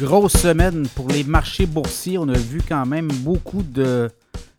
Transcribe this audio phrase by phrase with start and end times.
[0.00, 2.18] Grosse semaine pour les marchés boursiers.
[2.18, 4.08] On a vu quand même beaucoup de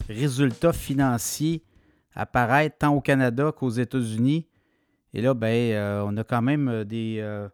[0.10, 1.64] résultats financiers
[2.14, 4.48] apparaître tant au Canada qu'aux États-Unis.
[5.14, 7.48] Et là, ben, euh, on a quand même euh, des euh,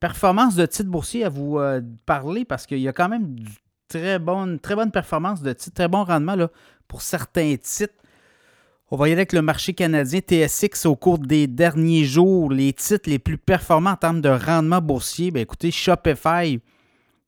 [0.00, 1.60] performances de titres boursiers à vous
[2.06, 3.52] parler parce qu'il y a quand même du
[3.86, 6.50] très bonne, très bonne performance de titres, très bon rendement là,
[6.88, 7.94] pour certains titres.
[8.94, 12.52] On va y aller avec le marché canadien TSX au cours des derniers jours.
[12.52, 16.60] Les titres les plus performants en termes de rendement boursier, bien, écoutez, Shopify,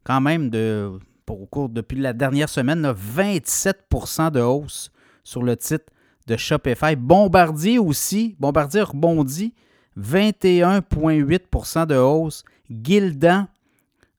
[0.05, 0.93] quand même, de,
[1.25, 4.93] pour, au cours depuis la dernière semaine, a 27% de hausse
[5.25, 5.87] sur le titre
[6.29, 6.95] de Shopify.
[6.95, 9.53] Bombardier aussi, Bombardier rebondit,
[9.99, 12.45] 21,8% de hausse.
[12.71, 13.49] Gildan,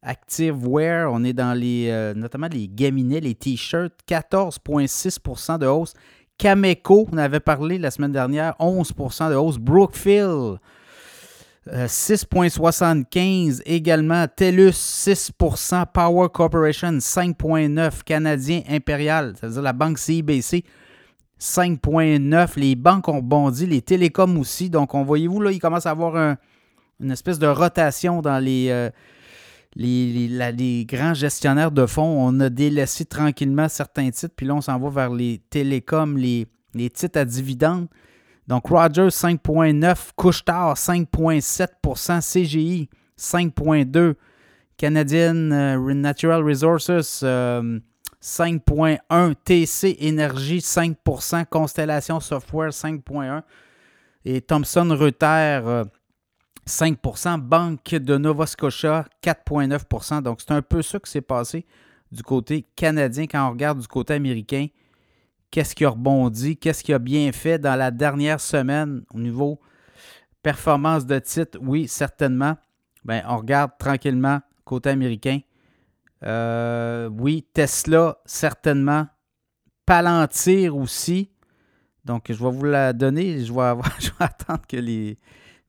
[0.02, 5.94] Activewear, on est dans les, euh, notamment les gaminets, les t-shirts, 14,6% de hausse.
[6.38, 9.58] Cameco, on avait parlé la semaine dernière, 11% de hausse.
[9.58, 10.60] Brookfield,
[11.68, 14.26] 6,75 euh, également.
[14.28, 20.64] TELUS, 6% Power Corporation, 5,9% Canadien Impérial, c'est-à-dire la banque CIBC,
[21.40, 24.70] 5,9 Les banques ont bondi, les télécoms aussi.
[24.70, 26.38] Donc, on voyez-vous, là, il commence à avoir
[27.00, 28.90] une espèce de rotation dans les, euh,
[29.76, 34.80] les, grands gestionnaires de fonds, on a délaissé tranquillement certains titres, puis là, on s'en
[34.80, 36.48] va vers les télécoms, les,
[36.90, 37.88] titres à dividendes.
[38.48, 44.16] Donc, Rogers 5,9, Couchetard 5,7% CGI 5,2
[44.78, 53.42] Canadian euh, Natural Resources 5,1 euh, TC Énergie 5% Constellation Software 5,1%
[54.24, 55.88] et Thomson Reuters
[56.68, 61.66] 5% Banque de Nova Scotia, 4,9% Donc, c'est un peu ça qui s'est passé
[62.12, 64.68] du côté canadien quand on regarde du côté américain.
[65.50, 66.58] Qu'est-ce qui a rebondi?
[66.58, 69.60] Qu'est-ce qui a bien fait dans la dernière semaine au niveau
[70.44, 71.58] performance de titre?
[71.62, 72.58] Oui, certainement.
[73.06, 75.40] Bien, on regarde tranquillement côté américain.
[76.24, 79.08] Euh, oui, Tesla, certainement.
[79.86, 81.32] Palantir aussi.
[82.04, 83.46] Donc, je vais vous la donner.
[83.46, 85.18] Je vais, je vais attendre que les,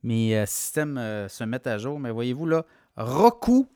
[0.02, 1.98] mes euh, systèmes euh, se mettent à jour.
[1.98, 2.64] Mais voyez-vous là,
[2.96, 3.66] Roku,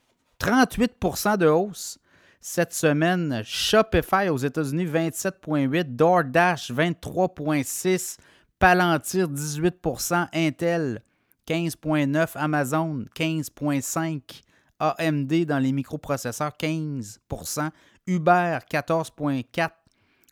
[0.41, 1.99] 38% de hausse.
[2.41, 8.19] Cette semaine, Shopify aux États-Unis, 27,8 DoorDash, 23,6
[8.59, 11.03] Palantir, 18% Intel,
[11.49, 14.43] 15,9 Amazon, 15,5
[14.81, 17.71] AMD dans les microprocesseurs, 15%
[18.09, 19.71] Uber, 14,4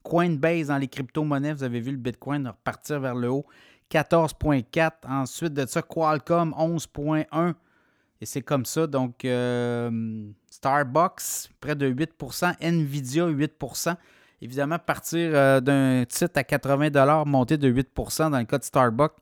[0.02, 3.44] Coinbase dans les crypto-monnaies, vous avez vu le Bitcoin repartir vers le haut,
[3.90, 4.92] 14.4.
[5.08, 7.54] Ensuite de ça, Qualcomm 11.1.
[8.20, 8.86] Et c'est comme ça.
[8.86, 13.96] Donc, euh, Starbucks, près de 8% Nvidia, 8%
[14.42, 19.16] Évidemment, partir euh, d'un titre à 80 monter de 8% dans le cas de Starbucks,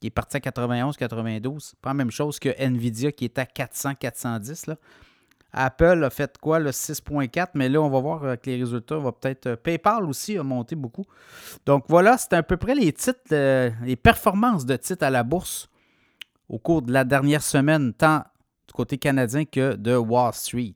[0.00, 1.74] qui est parti à 91, 92.
[1.82, 4.68] Pas la même chose que Nvidia, qui est à 400, 410.
[4.68, 4.76] Là.
[5.54, 9.12] Apple a fait quoi, le 6.4, mais là, on va voir avec les résultats, va
[9.12, 9.46] peut-être.
[9.46, 11.04] Euh, PayPal aussi a monté beaucoup.
[11.64, 15.22] Donc voilà, c'est à peu près les titres, euh, les performances de titres à la
[15.22, 15.68] bourse
[16.48, 18.24] au cours de la dernière semaine, tant
[18.66, 20.74] du côté canadien que de Wall Street.